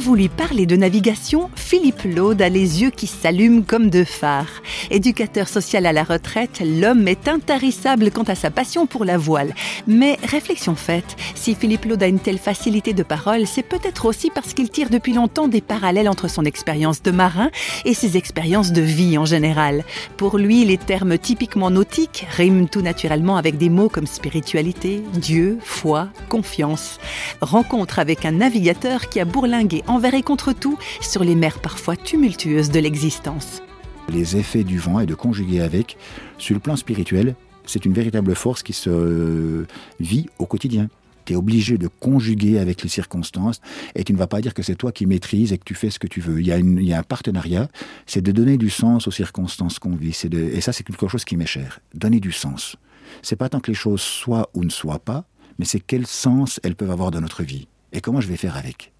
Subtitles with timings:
[0.00, 4.62] vous lui parlez de navigation, Philippe Laude a les yeux qui s'allument comme deux phares.
[4.90, 9.54] Éducateur social à la retraite, l'homme est intarissable quant à sa passion pour la voile.
[9.86, 14.30] Mais réflexion faite, si Philippe Laude a une telle facilité de parole, c'est peut-être aussi
[14.34, 17.50] parce qu'il tire depuis longtemps des parallèles entre son expérience de marin
[17.84, 19.84] et ses expériences de vie en général.
[20.16, 25.58] Pour lui, les termes typiquement nautiques riment tout naturellement avec des mots comme spiritualité, Dieu,
[25.62, 26.98] foi, confiance.
[27.42, 31.96] Rencontre avec un navigateur qui a bourlingué envers et contre tout sur les mers parfois
[31.96, 33.62] tumultueuses de l'existence.
[34.08, 35.96] Les effets du vent et de conjuguer avec,
[36.38, 37.34] sur le plan spirituel,
[37.66, 39.66] c'est une véritable force qui se
[40.00, 40.88] vit au quotidien.
[41.24, 43.60] Tu es obligé de conjuguer avec les circonstances
[43.94, 45.90] et tu ne vas pas dire que c'est toi qui maîtrises et que tu fais
[45.90, 46.40] ce que tu veux.
[46.40, 47.68] Il y a, un partenariat,
[48.06, 50.16] c'est de donner du sens aux circonstances qu'on vit.
[50.32, 51.80] Et ça, c'est quelque chose qui m'est cher.
[51.94, 52.76] Donner du sens.
[53.22, 55.24] C'est pas tant que les choses soient ou ne soient pas,
[55.58, 58.56] mais c'est quel sens elles peuvent avoir dans notre vie et comment je vais faire
[58.56, 58.92] avec?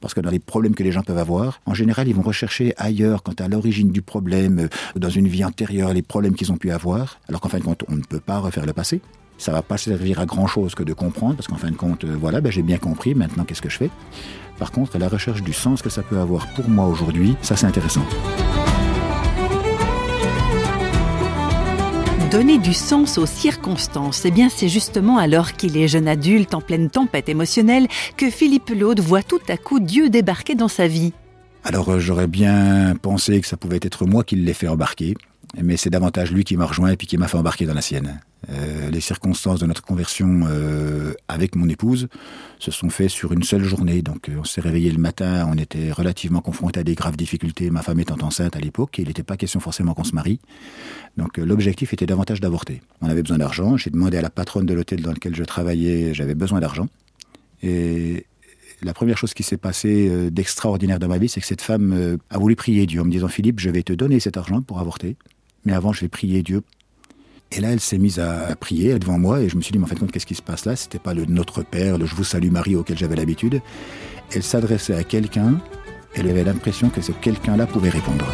[0.00, 2.74] Parce que dans les problèmes que les gens peuvent avoir, en général, ils vont rechercher
[2.76, 6.56] ailleurs, quant à l'origine du problème, euh, dans une vie antérieure, les problèmes qu'ils ont
[6.56, 9.00] pu avoir, alors qu'en fin de compte, on ne peut pas refaire le passé.
[9.38, 12.04] Ça va pas servir à grand chose que de comprendre, parce qu'en fin de compte,
[12.04, 13.90] euh, voilà, ben, j'ai bien compris, maintenant qu'est-ce que je fais?
[14.58, 17.66] Par contre, la recherche du sens que ça peut avoir pour moi aujourd'hui, ça c'est
[17.66, 18.04] intéressant.
[22.32, 26.62] Donner du sens aux circonstances, eh bien c'est justement alors qu'il est jeune adulte en
[26.62, 31.12] pleine tempête émotionnelle que Philippe Laude voit tout à coup Dieu débarquer dans sa vie.
[31.62, 35.14] Alors euh, j'aurais bien pensé que ça pouvait être moi qui l'ai fait embarquer,
[35.60, 37.82] mais c'est davantage lui qui m'a rejoint et puis qui m'a fait embarquer dans la
[37.82, 38.20] sienne.
[38.50, 42.08] Euh, les circonstances de notre conversion euh, avec mon épouse
[42.58, 44.02] se sont faites sur une seule journée.
[44.02, 47.70] Donc euh, on s'est réveillé le matin, on était relativement confrontés à des graves difficultés,
[47.70, 50.40] ma femme étant enceinte à l'époque, il n'était pas question forcément qu'on se marie.
[51.16, 52.80] Donc l'objectif était davantage d'avorter.
[53.00, 56.14] On avait besoin d'argent, j'ai demandé à la patronne de l'hôtel dans lequel je travaillais,
[56.14, 56.88] j'avais besoin d'argent.
[57.62, 58.26] Et
[58.82, 62.38] la première chose qui s'est passée d'extraordinaire dans ma vie, c'est que cette femme a
[62.38, 65.16] voulu prier Dieu en me disant Philippe, je vais te donner cet argent pour avorter,
[65.64, 66.62] mais avant je vais prier Dieu.
[67.54, 69.84] Et là, elle s'est mise à prier devant moi et je me suis dit, mais
[69.84, 70.74] en fait, qu'est-ce qui se passe là?
[70.74, 73.60] C'était pas le Notre Père, le Je vous salue Marie auquel j'avais l'habitude.
[74.34, 75.60] Elle s'adressait à quelqu'un,
[76.14, 78.24] elle avait l'impression que ce quelqu'un-là pouvait répondre.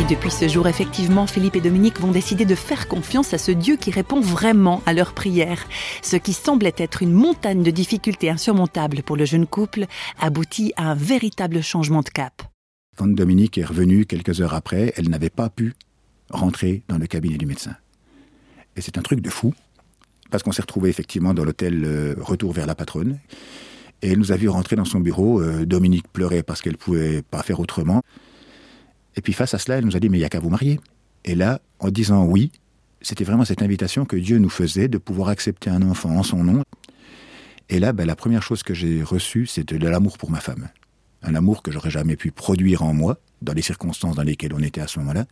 [0.00, 3.52] Et depuis ce jour, effectivement, Philippe et Dominique vont décider de faire confiance à ce
[3.52, 5.64] Dieu qui répond vraiment à leurs prières.
[6.02, 9.86] Ce qui semblait être une montagne de difficultés insurmontables pour le jeune couple
[10.18, 12.42] aboutit à un véritable changement de cap.
[12.98, 15.74] Quand Dominique est revenue quelques heures après, elle n'avait pas pu
[16.30, 17.76] rentrer dans le cabinet du médecin.
[18.74, 19.54] Et c'est un truc de fou,
[20.32, 23.20] parce qu'on s'est retrouvé effectivement dans l'hôtel euh, Retour vers la patronne.
[24.02, 25.40] Et elle nous a vu rentrer dans son bureau.
[25.40, 28.02] Euh, Dominique pleurait parce qu'elle ne pouvait pas faire autrement.
[29.14, 30.50] Et puis face à cela, elle nous a dit, mais il n'y a qu'à vous
[30.50, 30.80] marier.
[31.24, 32.50] Et là, en disant oui,
[33.00, 36.42] c'était vraiment cette invitation que Dieu nous faisait de pouvoir accepter un enfant en son
[36.42, 36.64] nom.
[37.68, 40.68] Et là, ben, la première chose que j'ai reçue, c'était de l'amour pour ma femme
[41.22, 44.62] un amour que j'aurais jamais pu produire en moi, dans les circonstances dans lesquelles on
[44.62, 45.26] était à ce moment-là.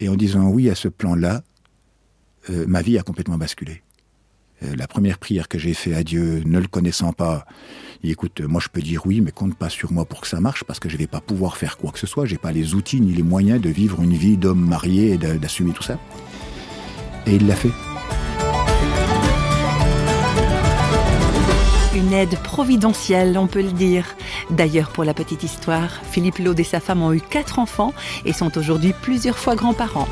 [0.00, 1.42] Et en disant oui à ce plan-là,
[2.50, 3.82] euh, ma vie a complètement basculé.
[4.62, 7.46] Euh, la première prière que j'ai faite à Dieu, ne le connaissant pas,
[8.02, 10.64] écoute, moi je peux dire oui, mais compte pas sur moi pour que ça marche,
[10.64, 13.00] parce que je vais pas pouvoir faire quoi que ce soit, j'ai pas les outils
[13.00, 15.98] ni les moyens de vivre une vie d'homme marié et d'assumer tout ça.
[17.26, 17.93] Et il l'a fait.
[21.94, 24.04] Une aide providentielle, on peut le dire.
[24.50, 27.94] D'ailleurs, pour la petite histoire, Philippe Laude et sa femme ont eu quatre enfants
[28.24, 30.08] et sont aujourd'hui plusieurs fois grands-parents.